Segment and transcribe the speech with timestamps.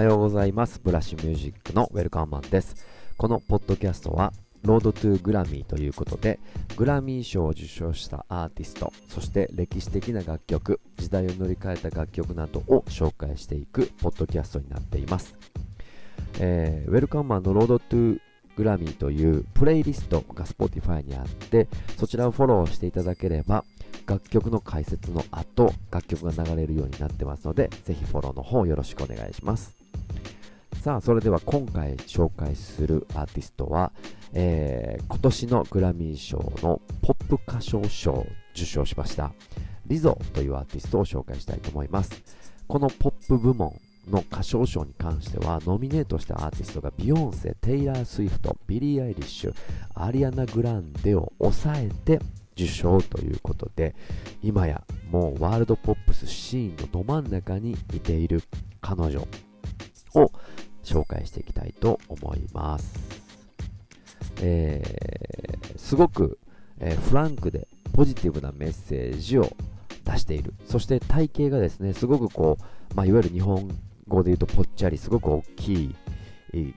[0.00, 0.80] はようございます。
[0.82, 2.86] ブラッシュミュージックのウェルカムマンです。
[3.18, 6.40] このポッドキャストはロードトゥグラミーということで
[6.74, 15.36] グラミー賞を受賞したアーティストそして歴史的な楽曲時代を乗り換えた楽曲などを紹介していくポッドキャストになっています、
[16.38, 18.20] えー、ウェルカムマンのロードトゥ
[18.56, 23.64] グラミーというプレイリストが Spotify にあってそちらをフォローしていただければ
[24.06, 29.79] 楽曲の解説の後楽曲が流れるようになってますのでぜひフォローの方よろしくお願いします。
[30.82, 33.92] さあそれでは今回紹介するアーティストは、
[34.32, 39.32] えー、今年のグラミー賞のポップ歌唱賞を受賞しました
[39.86, 42.22] リゾというアーティストを紹介したいと思います。
[42.68, 43.74] このポップ部門
[44.08, 49.54] の歌唱賞に関してはノミネートしたアーティストがビヨンセ、テイラー・スウィフト、ビリー・アイリッシュ、
[49.96, 52.20] アリアナ・グランデを抑えて
[52.54, 53.96] 受賞ということで
[54.42, 58.42] 今やもうワールドポップスシーンのど真ん中にいている
[58.80, 59.26] 彼女。
[60.84, 62.94] 紹介していきたいと思います、
[64.42, 66.38] えー、すごく、
[66.78, 69.50] えー、フランクでポジティブなメッセージを
[70.04, 70.54] 出している。
[70.66, 72.58] そして体型がですねすごくこ
[72.92, 73.68] う、まあ、いわゆる日本
[74.08, 75.94] 語で言うとぽっちゃりすごく大きい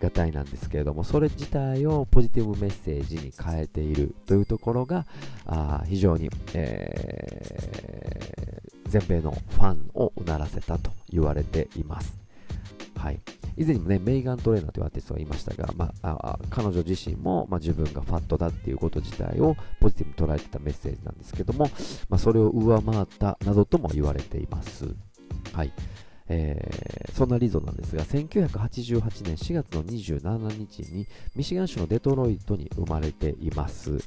[0.00, 4.14] がたいなんですけれどもそれ自体をポジティブメッセージに変えている。
[4.26, 5.06] というところが
[5.46, 12.23] あ非常に、えー、全米のファンをうならせたと言われています。
[13.04, 13.20] はい、
[13.58, 21.66] 以前にもね、メイガン・トレーナーというアーティストがいましたが、まあ、あ彼女自身も、まあ、自分がファットだっていうこと自体をポジティブに捉えてたメッセージなんですけども、
[22.08, 24.86] まあ、それを上回ったなどとも言われています。
[25.52, 25.72] はい。
[26.26, 33.98] えー、そんなリゾなんですが、1988年4月の27日にミシガン州のデトロイトに生まれています。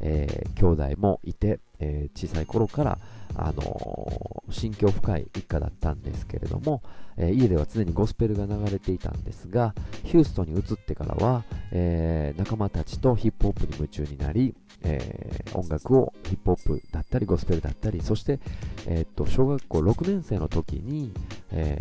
[0.00, 2.98] えー、兄弟もいて、えー、小さい頃から、
[3.34, 6.82] あのー、心境深い一家だったんですけれども、
[7.16, 18.38] えー、家では常にゴスペルが流れていたんですが、ヒューストンに移ってからは、え、仲間たちとヒップホップに夢中になり、え、音楽をヒップホップだったりゴスペルだったり、そして、
[18.86, 21.12] え、っと小学校6年生の時に、
[21.50, 21.80] え、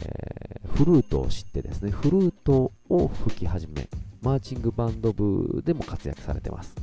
[0.74, 3.88] フルートを知ってですね、フルートを吹き始め、
[4.22, 6.76] マーチングバンド部でも活躍されてます。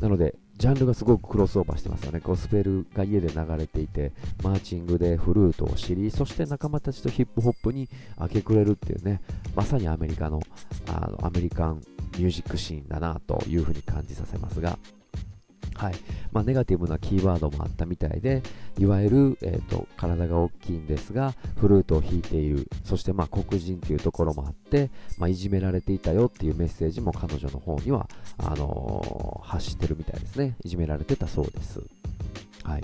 [0.00, 2.20] なので、ジャンルがすごくクロスオーバーしてますよね。
[2.20, 4.12] ゴスペルが家で流れていて、
[4.42, 9.20] マーチングでフルートを知り、そして仲間たちとヒップホップに明け暮れるっていうね、
[9.54, 10.40] まさにアメリカの
[10.88, 11.82] あのアメリカン
[12.18, 14.78] ミュージックシーンだなというふうに感じさせますが、
[15.76, 15.94] はい
[16.32, 18.42] まあ、ネガティブなキーワードもあったみたいで、
[18.78, 30.56] いわゆる、えーと、体が大きいんですが、フルートを弾いている、そしてまあ黒人というところもあって、まあ、いじめられていたよっていうメッセージも彼女の方にはあのー、発してるみたいですね。
[30.64, 31.80] いじめられてたそうです。
[32.62, 32.82] はい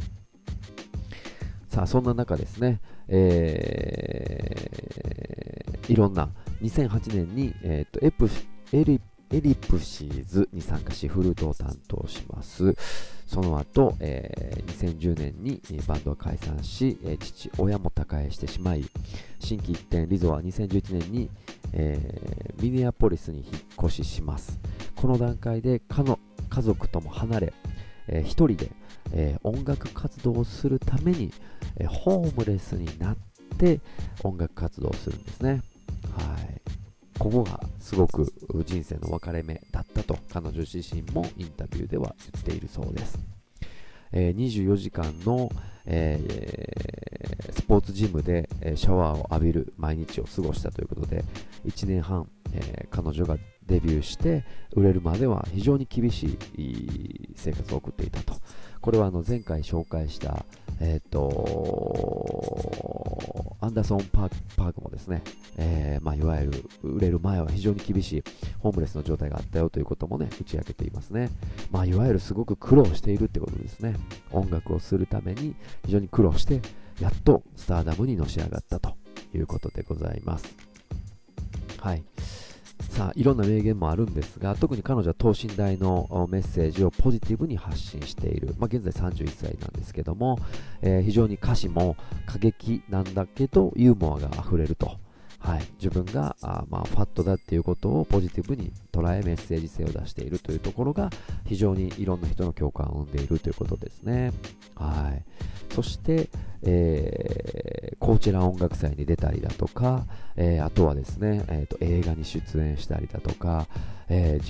[1.68, 6.28] さあ、そんな中ですね、えー、いろんな
[6.60, 8.28] 2008年に、えーと、エプ
[8.74, 9.00] エリ
[9.32, 12.74] エリプシーズに参加し、フルートを担当します。
[13.26, 18.84] その後、えー、2010年にバンドは解散し、えー、父親も他界してしまい、
[19.40, 21.30] 新規一転、リゾは2011年に、
[21.72, 23.46] えー、ミネアポリスに引っ
[23.86, 24.60] 越しします。
[24.96, 26.18] この段階で家の
[26.50, 27.54] 家族とも離れ、
[28.08, 28.70] えー、一人で、
[29.12, 31.32] えー、音楽活動をするために、
[31.78, 33.16] えー、ホームレスになっ
[33.58, 33.80] て
[34.22, 35.62] 音楽活動をするんですね。
[37.22, 38.34] ここがすごく
[38.66, 43.16] 人生の分かれ目だったと彼女自身もインタビューでは言っているそうです。
[44.10, 45.48] えー、24時間の、
[45.86, 51.24] えー、スポーツジムで、シャワーを浴びる毎日を過ごしたということで
[51.64, 58.34] 1年半、えー、彼女がデビューして売れるまでは非常に厳しい生活を送っていたと
[58.80, 60.44] これはあの前回紹介した、
[60.80, 63.01] えーと、
[63.62, 65.22] アンダーソンパークもですね、
[65.56, 68.24] えー、まあ、いわゆる売れる前は非常に厳しい
[68.58, 71.30] ホームレスの状態があったよということもね打ち明けていますね、
[71.70, 73.94] まあ、いわゆるすごく苦労しているってことですね。
[74.32, 75.54] 音楽をするために
[75.86, 76.60] 非常に苦労して
[77.00, 78.96] やっとスターダムにのし上がったと
[79.32, 80.56] いうことでございます。
[81.78, 82.02] はい。
[82.92, 90.38] さあいろんな名言もあるんですが特に彼女は等身大のメッセージをポジティブに発信している、まあ、現在31歳なんですけども、
[90.82, 91.96] えー、非常に歌詞も
[92.26, 94.98] 過激なんだけどユーモアがあふれると。
[95.42, 101.10] はい、自分があ、まあ、ファットだっていうことをポジティブに捉えメッセージ性を出しているというところが
[101.46, 104.32] 非常にいろんな人の共感を生んでいるということですね。
[104.76, 105.24] はい、
[105.74, 106.30] そして、
[106.62, 110.06] えー、コーチェラ音楽祭に出たりだとか、
[110.36, 113.66] えー、あとはですね、えーと、映画に出演したりだとか、
[114.08, 114.40] え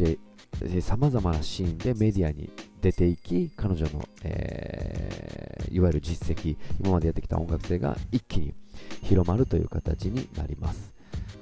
[0.83, 2.50] さまざまなシーンでメディアに
[2.83, 8.55] 出ていき彼女の、えー、いわゆる実績今までやってきた音楽性が一気に
[9.02, 10.93] 広まるという形になります。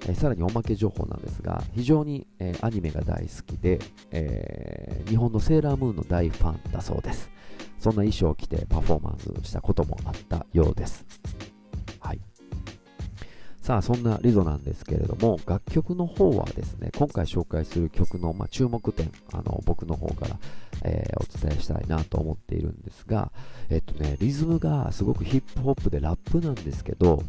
[0.06, 3.78] えー、さらにおまけ情報なんですが、非常に、えー、アニメが大好きで、
[4.10, 7.30] えー、日本のセーラームーンの大ファンだそうです。
[7.78, 11.04] そんな衣装を着てパフォーマンスしたこともあったようです。
[13.70, 20.36] さあ、そんなリゾなんですけれども、楽曲の方はですね、今回紹介する曲の、まあ、注目点、あの僕の方から、
[20.82, 23.30] えー、お伝えしたいなと思っているんですが、
[23.68, 27.22] えっとね、リズムがすごくヒップホップでラップなんですけど、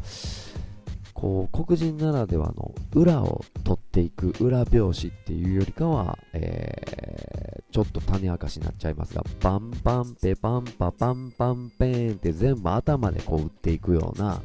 [1.14, 14.42] こう黒人ならではの裏を取っていく裏拍子っていうよりかは、えー、ちょっと種明かしになっちゃいますがパンパンペパンパパンパンペーンって全部頭でこう打っていくような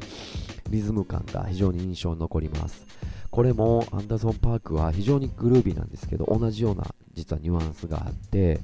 [0.70, 2.86] リズム感が非常に印象に残ります。
[3.30, 8.58] これもアンダーソン・パークは非常にグルービーなんですけど同じような実はニュアンスがあって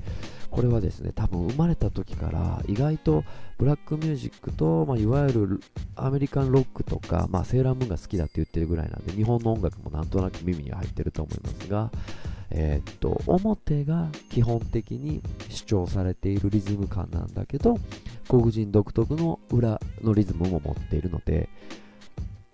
[0.55, 3.25] これはですね、多分生まれた時から意外と
[3.59, 5.61] ブラックミュージックと、まあ、いわゆる
[5.97, 11.91] アメリカンロックとか、まあ、セーラームーンが好きだって言ってるぐらいなんで、日本の音楽もなんとなく耳に入ってると思いますが、
[12.51, 17.81] えー、っと、表が基本的に主張されているリズム感なんだけど、
[18.29, 21.49] 黒人独特の裏のリズムも持っているので、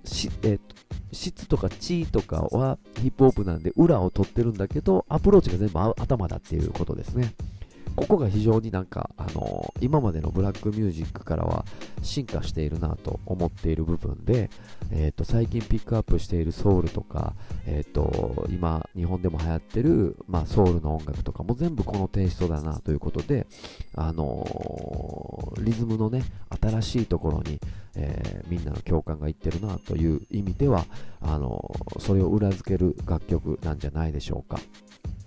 [0.05, 0.77] しえー、と
[1.13, 7.35] 質とか地とかはヒップホップなんで裏を取ってるんだけど、アプローチが全部頭だっていうことですね。
[7.97, 11.65] ここが非常になんか、あのー、今までのブラックミュージックからは
[12.03, 14.49] 進化しているなと思っている部分で、
[14.91, 17.35] えーと、最近ピックアップしているソウルとか、
[17.67, 23.47] えーと、今日本でも流行ってる、まあ、ソウルの音楽とかも全部このテイストだなということで、
[23.97, 26.23] あのー、リズムのね
[26.61, 27.61] 新しいところに、
[27.97, 30.85] えー、みんなの共感がいってるなという意味では
[31.21, 34.61] あのそれを裏付ける楽曲なんじゃないでしょうか。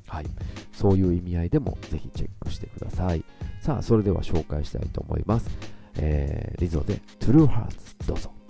[0.08, 0.26] はい、
[0.72, 3.24] そういう意味合いでもぜひチェックしてください。
[3.62, 5.50] さあ、それでは紹介したいと思います。
[5.98, 8.43] えー、リゾで True Hearts どうぞ。